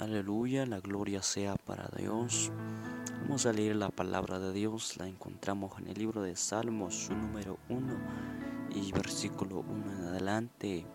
[0.00, 2.52] Aleluya, la gloria sea para Dios.
[3.22, 7.16] Vamos a leer la palabra de Dios, la encontramos en el libro de Salmos, su
[7.16, 7.96] número 1
[8.76, 10.86] y versículo 1 en adelante.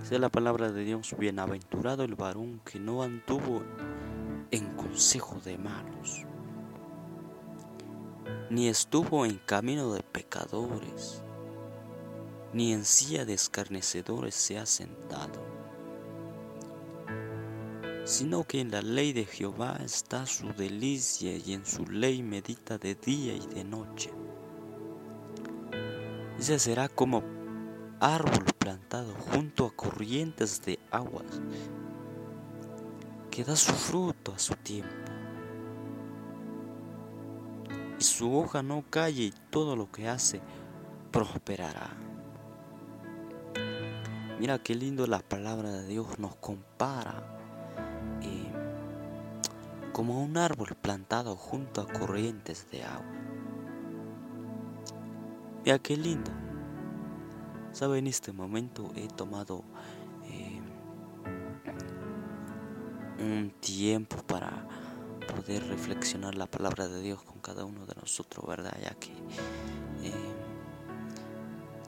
[0.00, 3.62] Dice la palabra de Dios, bienaventurado el varón que no anduvo
[4.50, 6.24] en consejo de malos,
[8.48, 11.22] ni estuvo en camino de pecadores,
[12.54, 15.49] ni en silla de escarnecedores se ha sentado
[18.04, 22.78] sino que en la ley de Jehová está su delicia y en su ley medita
[22.78, 24.10] de día y de noche.
[26.38, 27.22] Ese será como
[28.00, 31.40] árbol plantado junto a corrientes de aguas,
[33.30, 34.94] que da su fruto a su tiempo.
[37.98, 40.40] Y su hoja no calle y todo lo que hace
[41.10, 41.90] prosperará.
[44.38, 47.39] Mira qué lindo la palabra de Dios nos compara
[50.00, 53.04] como un árbol plantado junto a corrientes de agua.
[55.62, 56.30] Mira qué lindo.
[57.72, 59.62] Sabe, en este momento he tomado
[60.24, 60.58] eh,
[63.18, 64.66] un tiempo para
[65.34, 68.74] poder reflexionar la palabra de Dios con cada uno de nosotros, ¿verdad?
[68.82, 69.12] Ya que
[70.02, 70.34] eh,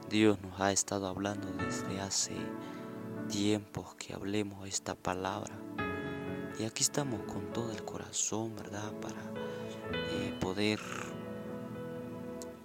[0.09, 2.35] Dios nos ha estado hablando desde hace
[3.27, 5.62] tiempos que hablemos esta palabra
[6.59, 8.91] y aquí estamos con todo el corazón, ¿verdad?
[9.01, 9.21] Para
[10.11, 10.79] eh, poder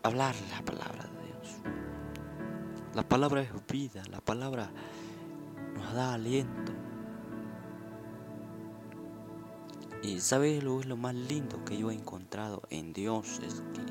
[0.02, 1.56] hablar la palabra de Dios.
[2.94, 4.70] La palabra es vida, la palabra
[5.74, 6.72] nos da aliento.
[10.02, 13.82] Y sabes lo lo más lindo que yo he encontrado en Dios es que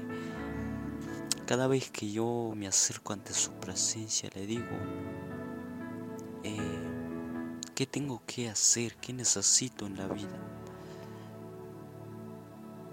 [1.46, 4.66] cada vez que yo me acerco ante su presencia le digo
[7.78, 8.96] ¿Qué tengo que hacer?
[8.96, 10.36] ¿Qué necesito en la vida?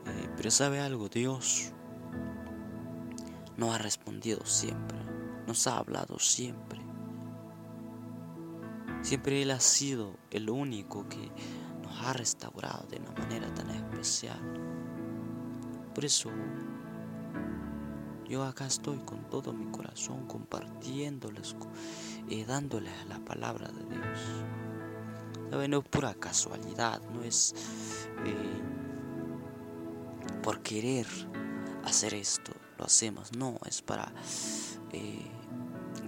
[0.05, 1.73] Eh, pero sabe algo, Dios
[3.57, 4.99] no ha respondido siempre,
[5.47, 6.83] nos ha hablado siempre.
[9.01, 11.33] Siempre Él ha sido el único que
[11.83, 14.39] nos ha restaurado de una manera tan especial.
[15.95, 16.31] Por eso
[18.29, 21.57] yo acá estoy con todo mi corazón compartiéndoles
[22.29, 24.64] y eh, dándoles la palabra de Dios.
[25.55, 27.55] No es pura casualidad, no es
[28.27, 28.63] eh,
[30.43, 31.07] por querer
[31.85, 34.13] hacer esto, lo hacemos, no, es para
[34.93, 35.31] eh,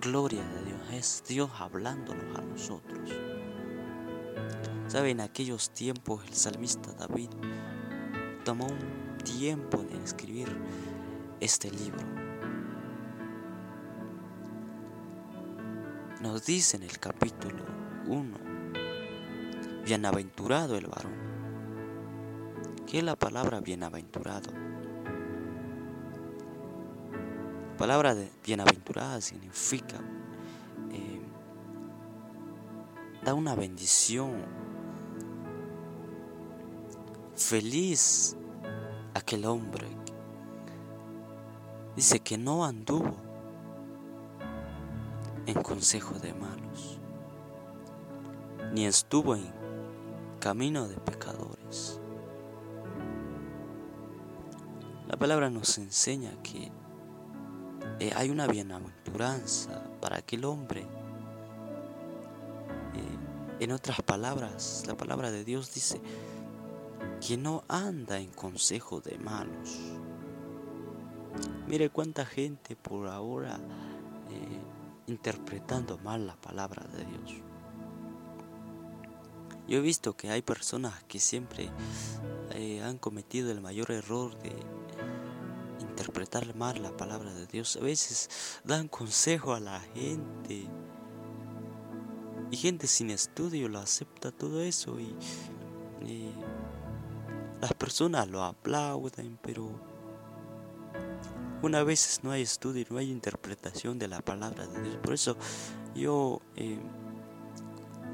[0.01, 3.09] gloria de Dios, es Dios hablándonos a nosotros.
[4.89, 5.21] ¿Saben?
[5.21, 7.31] En aquellos tiempos el salmista David
[8.45, 10.49] tomó un tiempo en escribir
[11.39, 12.05] este libro.
[16.21, 17.65] Nos dice en el capítulo
[18.09, 18.46] 1
[19.87, 21.15] Bienaventurado el varón.
[22.89, 24.51] ¿Qué es la palabra bienaventurado?
[27.71, 29.99] La palabra de bienaventurada significa
[30.91, 31.21] eh,
[33.25, 34.43] da una bendición.
[37.37, 38.37] Feliz
[39.15, 39.87] aquel hombre.
[41.95, 43.15] Dice que no anduvo
[45.47, 46.99] en consejo de malos,
[48.73, 49.66] ni estuvo en
[50.47, 51.99] camino de pecadores.
[55.09, 56.71] La palabra nos enseña que
[57.99, 60.83] eh, hay una bienaventuranza para aquel hombre.
[60.83, 60.85] Eh,
[63.59, 66.01] en otras palabras, la palabra de Dios dice
[67.21, 69.81] que no anda en consejo de malos.
[71.67, 73.59] Mire cuánta gente por ahora
[74.31, 74.61] eh,
[75.09, 77.43] interpretando mal la palabra de Dios.
[79.69, 81.71] Yo he visto que hay personas que siempre
[82.53, 84.53] eh, han cometido el mayor error de
[85.81, 87.77] interpretar mal la palabra de Dios.
[87.77, 90.69] A veces dan consejo a la gente.
[92.51, 95.15] Y gente sin estudio lo acepta todo eso y,
[97.61, 99.71] las personas lo aplauden, pero
[101.63, 104.97] una vez no hay estudio, no hay interpretación de la palabra de Dios.
[105.03, 105.37] Por eso
[105.95, 106.79] yo eh,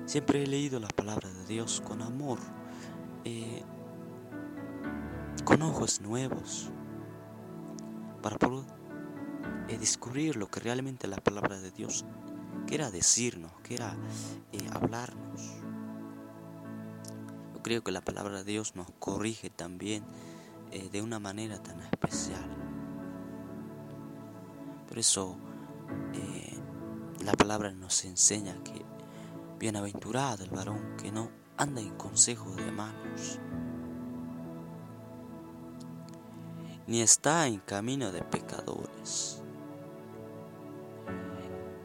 [0.04, 2.38] Siempre he leído la palabra de Dios con amor,
[3.24, 3.62] eh,
[5.44, 6.70] con ojos nuevos,
[8.20, 8.64] para poder
[9.68, 12.04] eh, descubrir lo que realmente la palabra de Dios
[12.66, 13.96] quiera decirnos, quiera
[14.52, 15.40] eh, hablarnos.
[17.54, 20.04] Yo creo que la palabra de Dios nos corrige también
[20.90, 22.48] de una manera tan especial.
[24.88, 25.36] Por eso
[27.22, 28.84] la palabra nos enseña que
[29.62, 33.38] Bienaventurado el varón que no anda en consejo de manos,
[36.88, 39.40] ni está en camino de pecadores,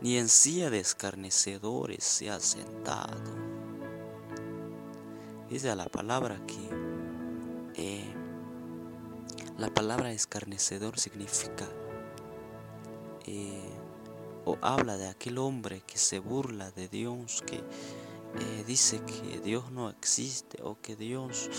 [0.02, 3.36] ni en silla de escarnecedores se ha sentado.
[5.48, 8.12] Dice la palabra que eh,
[9.60, 11.68] la palabra escarnecedor significa
[13.28, 13.77] eh,
[14.48, 19.72] o habla de aquel hombre que se burla de Dios, que eh, dice que Dios
[19.72, 21.50] no existe o que Dios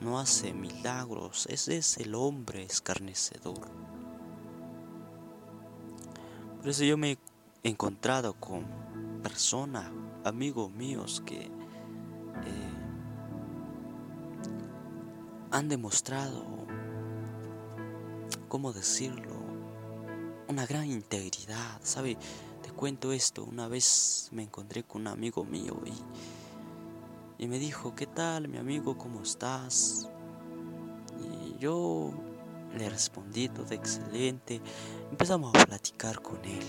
[0.00, 1.46] no hace milagros.
[1.48, 3.68] Ese es el hombre escarnecedor.
[6.58, 7.12] Por eso yo me
[7.62, 8.66] he encontrado con
[9.22, 9.88] personas,
[10.24, 11.50] amigos míos, que eh,
[15.52, 16.44] han demostrado,
[18.48, 19.35] ¿cómo decirlo?
[20.48, 22.16] Una gran integridad, ¿sabe?
[22.76, 28.06] cuento esto, una vez me encontré con un amigo mío y, y me dijo, ¿qué
[28.06, 28.98] tal mi amigo?
[28.98, 30.08] ¿Cómo estás?
[31.18, 32.12] Y yo
[32.76, 34.60] le respondí todo excelente.
[35.10, 36.64] Empezamos a platicar con él.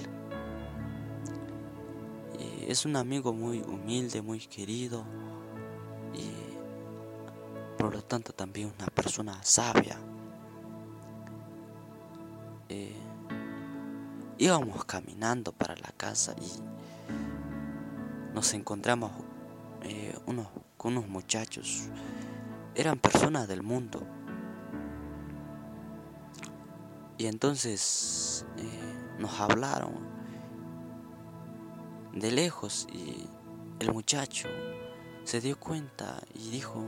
[2.67, 5.05] Es un amigo muy humilde, muy querido
[6.13, 9.97] y por lo tanto también una persona sabia.
[14.39, 19.11] Íbamos caminando para la casa y nos encontramos
[19.81, 20.47] eh, unos,
[20.77, 21.87] con unos muchachos.
[22.75, 24.05] Eran personas del mundo.
[27.17, 29.95] Y entonces eh, nos hablaron
[32.13, 33.27] de lejos y
[33.79, 34.47] el muchacho
[35.23, 36.85] se dio cuenta y dijo,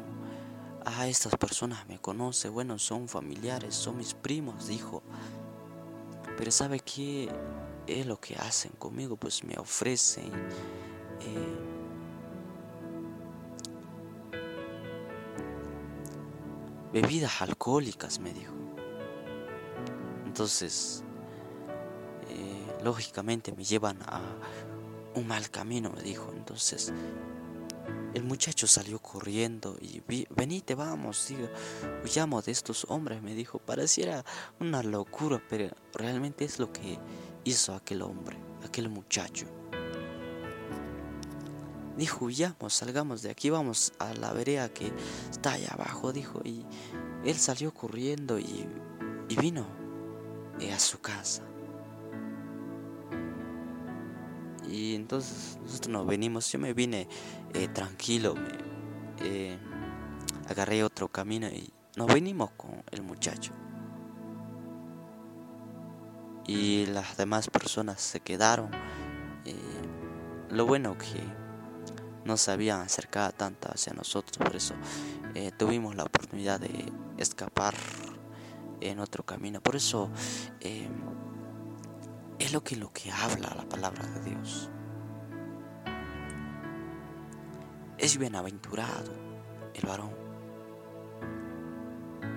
[0.85, 5.01] ah, estas personas me conocen, bueno, son familiares, son mis primos, dijo.
[6.39, 7.29] Pero ¿sabe qué
[7.85, 9.17] es lo que hacen conmigo?
[9.17, 10.31] Pues me ofrecen
[11.19, 11.59] eh,
[16.93, 18.53] bebidas alcohólicas, me dijo.
[20.25, 21.03] Entonces,
[22.29, 24.21] eh, lógicamente me llevan a
[25.15, 26.31] un mal camino, me dijo.
[26.37, 26.93] Entonces,
[28.13, 31.47] el muchacho salió corriendo y vi, venite, vamos, digo,
[32.03, 33.59] huyamos de estos hombres, me dijo.
[33.59, 34.25] Pareciera
[34.59, 36.97] una locura, pero realmente es lo que
[37.43, 39.45] hizo aquel hombre, aquel muchacho.
[41.97, 44.91] Dijo, huyamos, salgamos de aquí, vamos a la vereda que
[45.29, 46.41] está allá abajo, dijo.
[46.45, 46.65] Y
[47.25, 48.67] él salió corriendo y,
[49.27, 49.67] y vino
[50.59, 51.48] eh, a su casa.
[55.09, 57.07] Entonces nosotros nos venimos, yo me vine
[57.55, 58.51] eh, tranquilo, me,
[59.21, 59.57] eh,
[60.47, 63.51] agarré otro camino y nos venimos con el muchacho.
[66.45, 68.69] Y las demás personas se quedaron.
[69.45, 69.55] Eh,
[70.51, 71.23] lo bueno que
[72.23, 74.75] no se habían acercado tanto hacia nosotros, por eso
[75.57, 77.73] tuvimos la oportunidad de escapar
[78.79, 79.59] en otro camino.
[79.59, 80.11] Por eso
[80.59, 80.87] es
[82.53, 84.69] lo que, lo que habla la palabra de Dios.
[87.99, 89.11] Es bienaventurado
[89.73, 90.11] el varón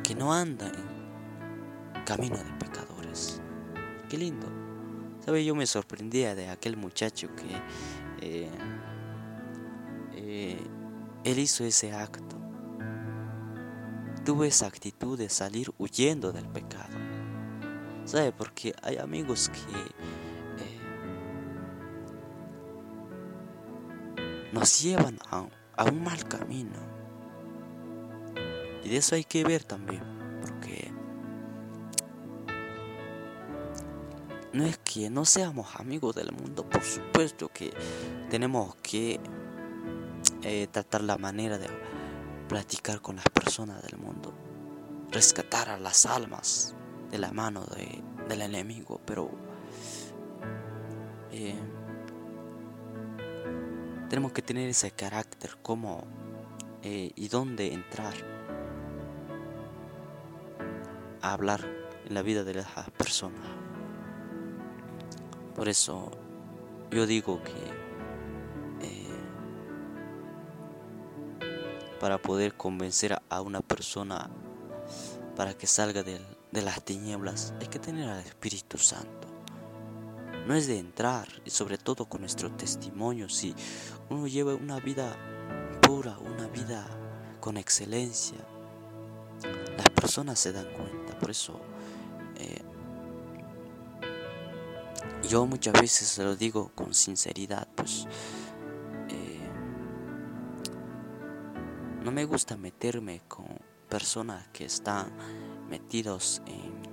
[0.03, 3.41] que no anda en camino de pecadores.
[4.11, 4.49] Qué lindo.
[5.25, 5.45] ¿Sabe?
[5.45, 7.47] Yo me sorprendía de aquel muchacho que
[8.21, 8.51] eh,
[10.15, 10.59] eh,
[11.23, 12.37] él hizo ese acto.
[14.25, 16.97] Tuvo esa actitud de salir huyendo del pecado.
[18.05, 18.33] ¿Sabe?
[18.33, 19.95] Porque hay amigos que
[24.53, 25.47] nos llevan a,
[25.85, 26.77] un mal camino.
[28.85, 30.03] Y de eso hay que ver también.
[30.41, 30.93] Porque
[34.53, 36.69] no es que no seamos amigos del mundo.
[36.69, 37.73] Por supuesto que
[38.31, 39.19] tenemos que
[40.43, 41.69] eh, tratar la manera de
[42.49, 44.35] platicar con las personas del mundo.
[45.11, 46.75] Rescatar a las almas
[47.11, 49.31] de la mano de, del enemigo, pero
[51.31, 51.55] eh,
[54.13, 56.05] tenemos que tener ese carácter, cómo
[56.83, 58.13] eh, y dónde entrar
[61.23, 61.67] a hablar
[62.05, 63.41] en la vida de las personas.
[65.57, 66.11] Por eso
[66.91, 67.53] yo digo que
[68.87, 69.09] eh,
[71.99, 74.29] para poder convencer a una persona
[75.37, 79.32] para que salga del de las tinieblas, hay que tener al Espíritu Santo.
[80.47, 83.55] No es de entrar, y sobre todo con nuestro testimonio, si
[84.11, 85.17] uno lleva una vida
[85.81, 86.85] pura, una vida
[87.41, 88.39] con excelencia,
[89.77, 91.19] las personas se dan cuenta.
[91.19, 91.61] Por eso
[92.37, 92.63] eh,
[95.29, 98.07] yo muchas veces se lo digo con sinceridad, pues
[99.09, 99.49] eh,
[102.03, 103.47] no me gusta meterme con
[103.89, 105.13] personas que están
[105.69, 106.92] metidos en,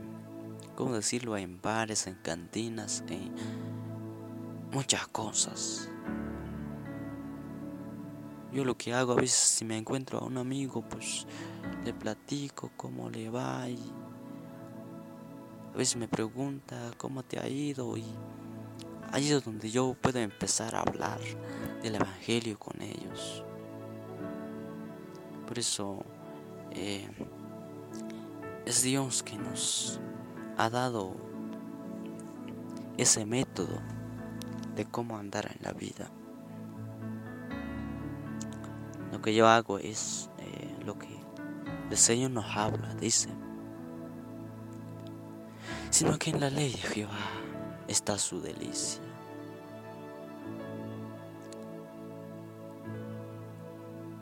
[0.80, 3.34] ¿cómo decirlo?, en bares, en cantinas, en
[4.72, 5.90] muchas cosas.
[8.54, 11.28] Yo lo que hago a veces si me encuentro a un amigo, pues
[11.84, 13.78] le platico cómo le va y
[15.74, 18.06] a veces me pregunta cómo te ha ido y
[19.12, 21.20] ahí es donde yo puedo empezar a hablar
[21.84, 23.44] del Evangelio con ellos.
[25.46, 26.06] Por eso
[26.72, 27.06] eh,
[28.66, 30.00] es Dios que nos
[30.60, 31.16] ha dado
[32.98, 33.80] ese método
[34.76, 36.12] de cómo andar en la vida.
[39.14, 41.18] Lo que yo hago es eh, lo que
[41.90, 43.30] el Señor nos habla, dice.
[45.92, 47.30] Sino que en la ley de Jehová
[47.88, 49.02] está su delicia.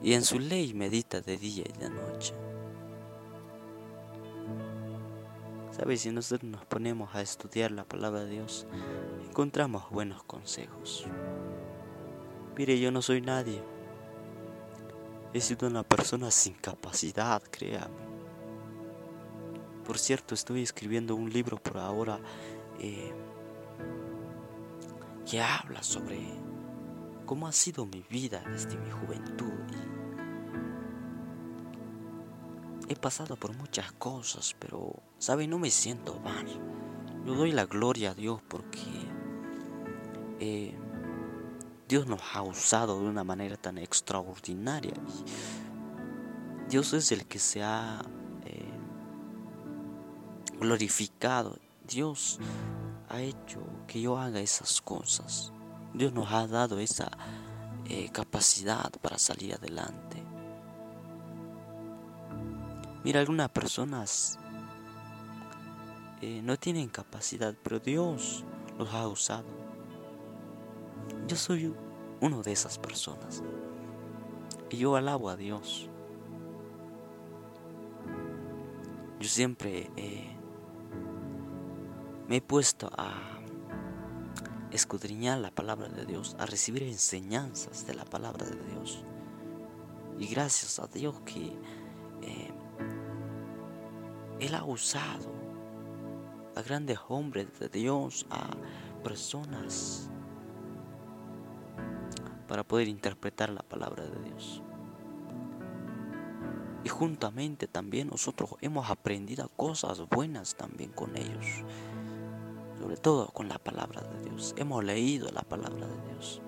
[0.03, 2.35] Y en su ley medita de día y de noche.
[5.77, 6.01] ¿Sabes?
[6.01, 8.65] Si nosotros nos ponemos a estudiar la palabra de Dios,
[9.27, 11.05] encontramos buenos consejos.
[12.57, 13.61] Mire, yo no soy nadie.
[15.33, 18.07] He sido una persona sin capacidad, créame.
[19.85, 22.19] Por cierto, estoy escribiendo un libro por ahora
[22.79, 23.13] eh,
[25.29, 26.19] que habla sobre
[27.25, 29.53] cómo ha sido mi vida desde mi juventud.
[32.89, 35.47] he pasado por muchas cosas, pero, ¿sabe?
[35.47, 36.47] No me siento mal.
[37.25, 38.79] Yo doy la gloria a Dios porque
[40.39, 40.75] eh,
[41.87, 44.93] Dios nos ha usado de una manera tan extraordinaria.
[46.69, 48.01] Dios es el que se ha
[48.45, 48.71] eh,
[50.59, 51.57] glorificado.
[51.87, 52.39] Dios
[53.09, 55.53] ha hecho que yo haga esas cosas.
[55.93, 57.09] Dios nos ha dado esa
[57.85, 60.23] eh, capacidad para salir adelante.
[63.03, 64.37] Mira, algunas personas
[66.21, 68.43] eh, no tienen capacidad, pero Dios
[68.77, 69.45] los ha usado.
[71.27, 71.73] Yo soy
[72.21, 73.43] uno de esas personas.
[74.69, 75.89] Y yo alabo a Dios.
[79.19, 80.35] Yo siempre eh,
[82.27, 83.13] me he puesto a
[84.71, 89.03] escudriñar la palabra de Dios, a recibir enseñanzas de la palabra de Dios.
[90.19, 91.55] Y gracias a Dios que
[92.21, 92.51] eh,
[94.39, 95.36] Él ha usado
[96.57, 98.47] a grandes hombres de Dios, a
[99.03, 100.09] personas,
[102.47, 104.63] para poder interpretar la palabra de Dios.
[106.83, 111.45] Y juntamente también nosotros hemos aprendido cosas buenas también con ellos.
[112.79, 114.55] Sobre todo con la palabra de Dios.
[114.57, 116.41] Hemos leído la palabra de Dios.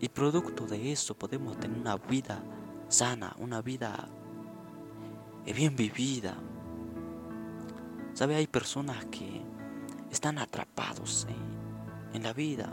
[0.00, 2.42] Y producto de eso podemos tener una vida
[2.88, 4.08] sana, una vida
[5.44, 6.36] bien vivida.
[8.22, 8.36] ¿Sabe?
[8.36, 9.42] Hay personas que
[10.08, 11.26] están atrapados
[12.14, 12.72] en la vida.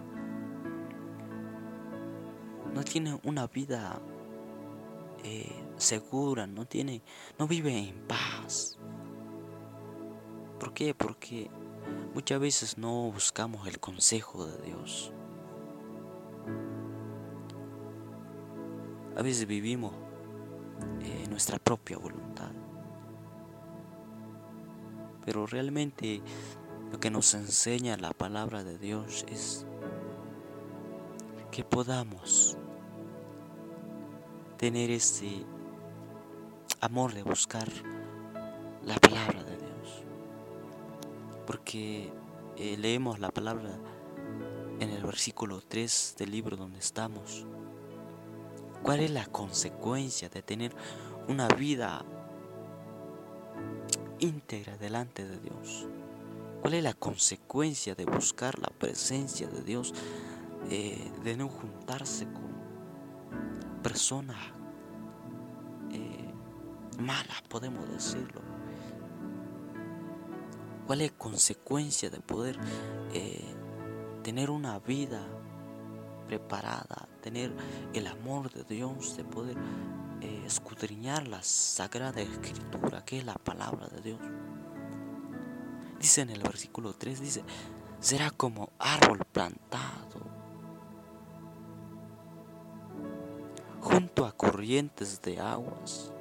[2.72, 4.00] No tienen una vida
[5.24, 7.02] eh, segura, no tiene,
[7.40, 8.78] no vive en paz.
[10.60, 10.94] ¿Por qué?
[10.94, 11.50] Porque
[12.14, 15.12] muchas veces no buscamos el consejo de Dios.
[19.18, 19.96] A veces vivimos
[21.02, 22.52] eh, nuestra propia voluntad.
[25.30, 26.24] Pero realmente
[26.92, 29.64] lo que nos enseña la palabra de Dios es
[31.52, 32.58] que podamos
[34.58, 35.46] tener ese
[36.82, 37.68] amor de buscar
[38.84, 40.04] la palabra de Dios.
[41.46, 42.12] Porque
[42.58, 43.78] eh, leemos la palabra
[44.80, 47.46] en el versículo 3 del libro donde estamos.
[48.82, 50.76] ¿Cuál es la consecuencia de tener
[51.28, 52.04] una vida
[54.20, 55.88] íntegra delante de Dios?
[56.62, 59.94] ¿Cuál es la consecuencia de buscar la presencia de Dios,
[60.70, 62.50] eh, de no juntarse con
[63.82, 64.38] personas
[65.92, 66.34] eh,
[67.00, 68.42] malas, podemos decirlo.
[70.86, 72.58] ¿Cuál es la consecuencia de poder
[73.14, 73.44] eh,
[74.24, 75.26] tener una vida
[76.28, 77.52] preparada, tener
[77.94, 79.56] el amor de Dios, de poder
[80.50, 84.20] escudriñar la sagrada escritura, que es la palabra de Dios?
[86.00, 87.44] Dice en el versículo 3, dice,
[88.00, 90.20] será como árbol plantado
[93.80, 96.12] junto a corrientes de aguas,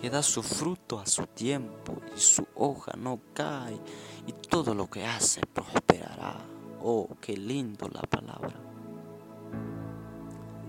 [0.00, 3.78] que da su fruto a su tiempo y su hoja no cae
[4.26, 6.36] y todo lo que hace prosperará.
[6.82, 8.63] Oh, qué lindo la palabra.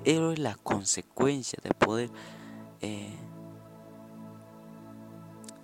[0.05, 2.12] Es la consecuencia de poder
[2.81, 3.17] eh,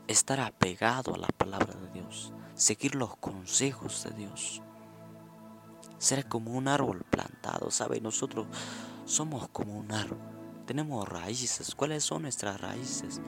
[0.07, 4.62] estar apegado a la palabra de Dios, seguir los consejos de Dios.
[6.00, 8.01] Ser como un árbol plantado, ¿sabe?
[8.01, 8.48] Nosotros
[9.05, 10.17] somos como un árbol.
[10.65, 11.75] Tenemos raíces.
[11.75, 13.21] ¿Cuáles son nuestras raíces?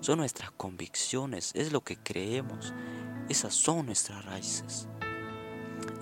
[0.00, 2.74] Son nuestras convicciones, es lo que creemos.
[3.28, 4.88] Esas son nuestras raíces.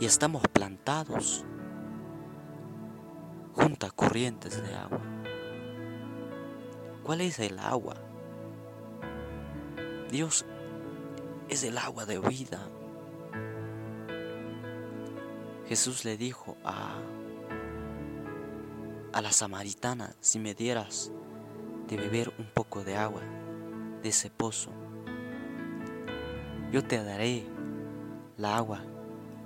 [0.00, 1.44] Y estamos plantados
[3.86, 5.00] corrientes de agua.
[7.04, 7.94] ¿Cuál es el agua?
[10.10, 10.44] Dios
[11.48, 12.60] es el agua de vida.
[15.66, 16.98] Jesús le dijo a,
[19.12, 21.12] a la samaritana, si me dieras
[21.86, 23.22] de beber un poco de agua
[24.02, 24.70] de ese pozo,
[26.72, 27.46] yo te daré
[28.36, 28.80] la agua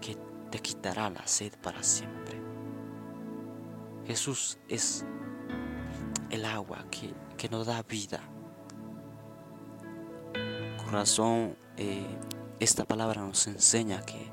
[0.00, 0.16] que
[0.50, 2.31] te quitará la sed para siempre.
[4.06, 5.04] Jesús es
[6.30, 8.20] el agua que, que nos da vida.
[10.78, 12.06] Con razón, eh,
[12.58, 14.30] esta palabra nos enseña que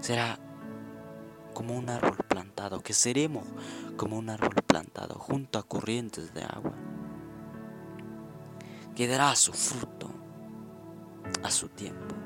[0.00, 0.38] será
[1.54, 3.46] como un árbol plantado, que seremos
[3.96, 6.72] como un árbol plantado junto a corrientes de agua,
[8.96, 10.10] que dará su fruto
[11.42, 12.21] a su tiempo.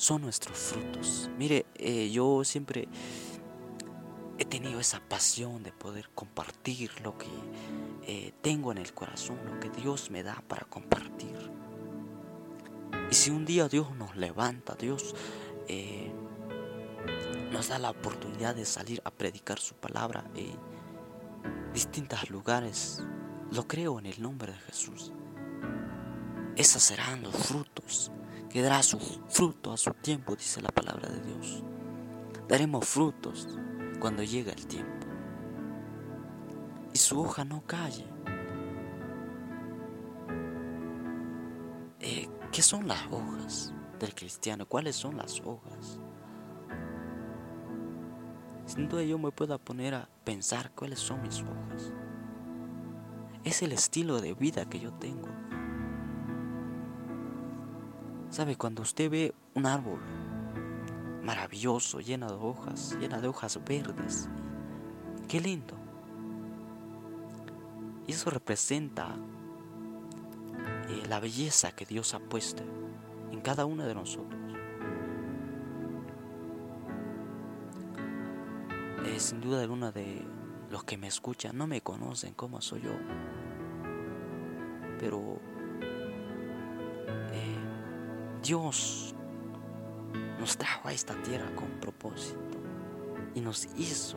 [0.00, 1.30] ¿Cuáles son nuestros frutos?
[1.36, 2.88] Mire, eh, yo siempre
[4.38, 7.26] he tenido esa pasión de poder compartir lo que
[8.06, 11.36] eh, tengo en el corazón, lo que Dios me da para compartir.
[13.10, 15.14] Y si un día Dios nos levanta, Dios
[15.68, 16.10] eh,
[17.52, 20.56] nos da la oportunidad de salir a predicar su palabra en
[21.74, 23.02] distintos lugares,
[23.52, 25.12] lo creo en el nombre de Jesús.
[26.56, 28.10] Esos serán los frutos,
[28.50, 31.62] que dará su fruto a su tiempo, dice la palabra de Dios.
[32.48, 33.48] Daremos frutos
[34.00, 35.06] cuando llega el tiempo.
[36.92, 38.06] Y su hoja no calle.
[42.00, 44.66] Eh, ¿Qué son las hojas del cristiano?
[44.66, 46.00] ¿Cuáles son las hojas?
[48.66, 51.92] Sin duda yo me puedo poner a pensar cuáles son mis hojas.
[53.44, 55.28] Es el estilo de vida que yo tengo.
[58.30, 58.56] ¿Sabe?
[58.56, 59.98] Cuando usted ve un árbol
[61.24, 64.28] maravilloso, lleno de hojas, llena de hojas verdes,
[65.28, 65.74] qué lindo.
[68.06, 69.16] Y eso representa
[70.88, 72.62] eh, la belleza que Dios ha puesto
[73.32, 74.40] en cada uno de nosotros.
[79.06, 80.24] Eh, sin duda alguna de
[80.70, 82.92] los que me escuchan no me conocen como soy yo.
[85.00, 85.40] Pero
[88.42, 89.14] Dios
[90.38, 92.58] nos trajo a esta tierra con propósito
[93.34, 94.16] y nos hizo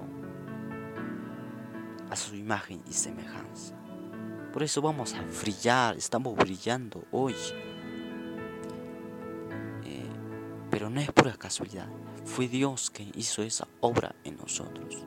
[2.09, 3.75] a su imagen y semejanza.
[4.53, 7.35] Por eso vamos a brillar, estamos brillando hoy.
[9.83, 10.09] Eh,
[10.69, 11.87] pero no es pura casualidad,
[12.23, 15.05] fue Dios quien hizo esa obra en nosotros.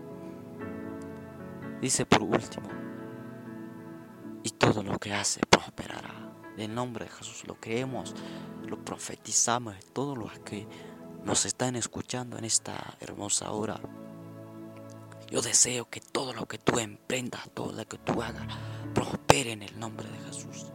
[1.80, 2.68] Dice por último,
[4.42, 6.32] y todo lo que hace prosperará.
[6.56, 8.14] En nombre de Jesús lo creemos,
[8.66, 10.66] lo profetizamos, todos los que
[11.24, 13.80] nos están escuchando en esta hermosa hora.
[15.28, 18.46] Yo deseo que todo lo que tú emprendas, todo lo que tú hagas,
[18.94, 20.66] prospere en el nombre de Jesús.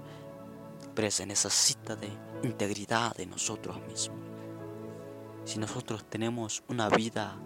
[0.93, 2.09] Pero se necesita de
[2.43, 4.19] integridad de nosotros mismos.
[5.45, 7.37] Si nosotros tenemos una vida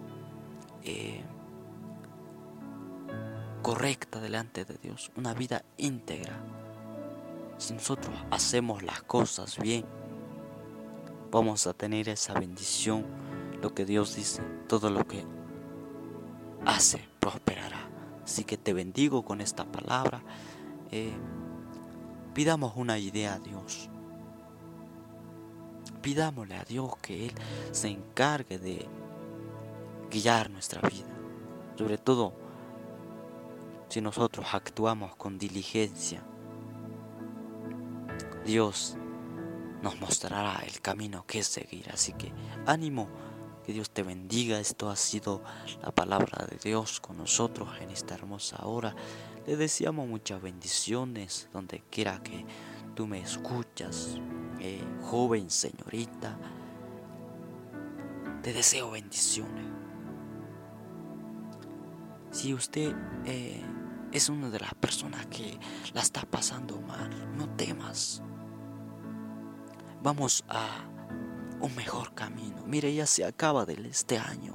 [0.82, 1.22] eh,
[3.62, 6.38] correcta delante de Dios, una vida íntegra,
[7.56, 9.86] si nosotros hacemos las cosas bien,
[11.36, 13.04] vamos a tener esa bendición,
[13.60, 15.22] lo que Dios dice, todo lo que
[16.64, 17.90] hace prosperará.
[18.24, 20.22] Así que te bendigo con esta palabra.
[20.90, 21.12] Eh,
[22.32, 23.90] pidamos una idea a Dios.
[26.00, 27.34] Pidámosle a Dios que Él
[27.70, 28.88] se encargue de
[30.10, 31.14] guiar nuestra vida.
[31.76, 32.32] Sobre todo
[33.90, 36.22] si nosotros actuamos con diligencia.
[38.46, 38.96] Dios
[39.86, 41.88] nos mostrará el camino que seguir.
[41.92, 42.32] Así que
[42.66, 43.08] ánimo
[43.64, 44.58] que Dios te bendiga.
[44.58, 45.44] Esto ha sido
[45.80, 48.96] la palabra de Dios con nosotros en esta hermosa hora.
[49.46, 52.44] Le deseamos muchas bendiciones donde quiera que
[52.96, 54.18] tú me escuchas,
[54.58, 56.36] eh, joven señorita.
[58.42, 59.66] Te deseo bendiciones.
[62.32, 62.92] Si usted
[63.24, 63.62] eh,
[64.10, 65.60] es una de las personas que
[65.94, 68.20] la está pasando mal, no temas.
[70.02, 70.84] Vamos a
[71.60, 72.62] un mejor camino.
[72.66, 74.54] Mire, ya se acaba este año.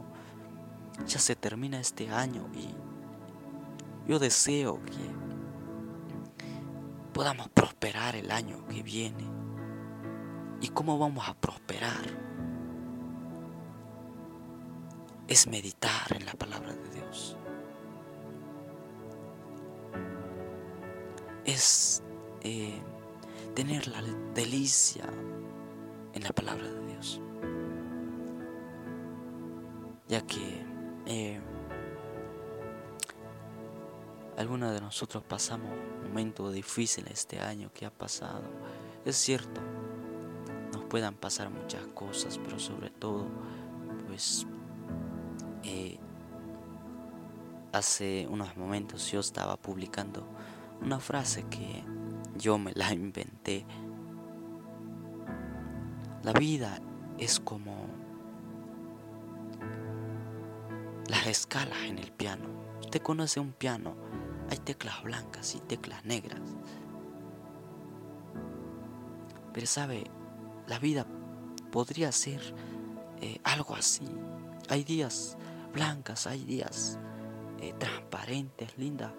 [1.07, 2.75] ya se termina este año y
[4.07, 5.21] yo deseo que
[7.13, 9.29] podamos prosperar el año que viene.
[10.59, 12.05] ¿Y cómo vamos a prosperar?
[15.27, 17.37] Es meditar en la palabra de Dios.
[21.45, 22.03] Es
[22.41, 22.79] eh,
[23.55, 24.01] tener la
[24.35, 25.05] delicia
[26.21, 27.21] la palabra de Dios.
[30.07, 30.65] Ya que
[31.05, 31.39] eh,
[34.37, 35.69] algunos de nosotros pasamos
[36.03, 38.43] momentos difíciles este año que ha pasado.
[39.05, 39.61] Es cierto,
[40.73, 43.27] nos puedan pasar muchas cosas, pero sobre todo,
[44.07, 44.45] pues,
[45.63, 45.97] eh,
[47.71, 50.27] hace unos momentos yo estaba publicando
[50.81, 51.83] una frase que
[52.37, 53.65] yo me la inventé.
[56.23, 56.79] La vida
[57.17, 57.87] es como
[61.07, 62.47] las escalas en el piano.
[62.81, 63.95] Usted conoce un piano,
[64.49, 66.41] hay teclas blancas y teclas negras.
[69.53, 70.03] Pero sabe,
[70.67, 71.05] la vida
[71.71, 72.41] podría ser
[73.21, 74.05] eh, algo así.
[74.69, 75.37] Hay días
[75.73, 76.99] blancas, hay días
[77.59, 79.11] eh, transparentes, lindas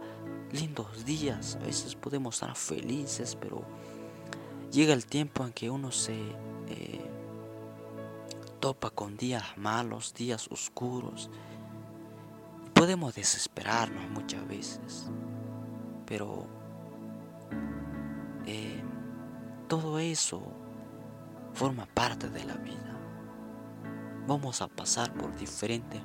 [0.52, 3.64] lindos días, a veces podemos estar felices, pero
[4.70, 6.16] llega el tiempo en que uno se
[6.68, 7.00] eh,
[8.60, 11.30] topa con días malos, días oscuros.
[12.74, 15.10] Podemos desesperarnos muchas veces,
[16.06, 16.46] pero
[18.46, 18.82] eh,
[19.68, 20.42] todo eso
[21.54, 22.96] forma parte de la vida.
[24.26, 26.00] Vamos a pasar por diferentes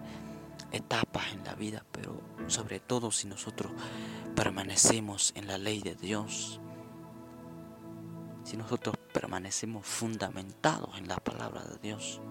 [0.72, 3.72] etapas en la vida, pero sobre todo si nosotros
[4.36, 6.60] permanecemos en la ley de Dios,
[8.43, 12.21] si nosotros permanecemos fundamentados en la palabra de Dios,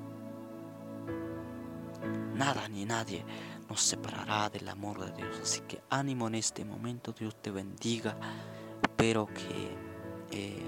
[2.35, 3.25] nada ni nadie
[3.69, 5.37] nos separará del amor de Dios.
[5.43, 8.17] Así que ánimo en este momento, Dios te bendiga.
[8.83, 9.77] Espero que
[10.31, 10.63] eh,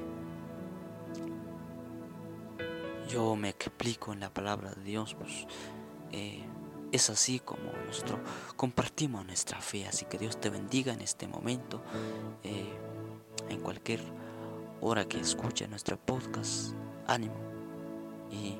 [3.08, 5.46] yo me explico en la palabra de Dios, pues
[6.10, 6.44] eh,
[6.90, 8.18] es así como nosotros
[8.56, 9.86] compartimos nuestra fe.
[9.86, 11.80] Así que Dios te bendiga en este momento,
[12.42, 12.76] eh,
[13.48, 14.00] en cualquier
[14.80, 16.74] hora que escuche nuestro podcast.
[17.06, 17.34] Ánimo.
[18.30, 18.58] Y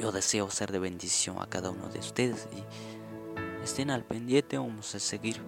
[0.00, 2.48] yo deseo ser de bendición a cada uno de ustedes.
[2.52, 4.58] Y estén al pendiente.
[4.58, 5.40] Vamos a seguir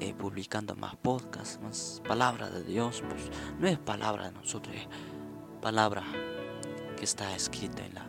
[0.00, 3.02] eh, publicando más podcasts, más palabra de Dios.
[3.08, 4.88] Pues no es palabra de nosotros, es
[5.62, 6.02] palabra
[6.96, 8.06] que está escrita en la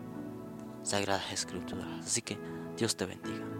[0.83, 1.85] Sagrada Escritura.
[1.99, 2.37] Así que
[2.77, 3.54] Dios te bendiga.